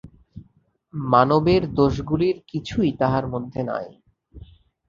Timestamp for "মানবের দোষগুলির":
0.93-2.37